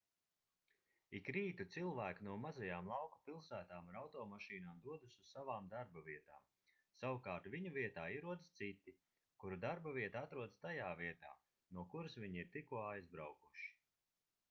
[1.17, 6.47] ik rītu cilvēki no mazajām lauku pilsētām ar automašīnām dodas uz savām darbavietām
[7.01, 8.95] savukārt viņu vietā ierodas citi
[9.43, 11.35] kuru darbavieta atrodas tajā vietā
[11.77, 13.71] no kuras viņi ir tikko aizbraukuši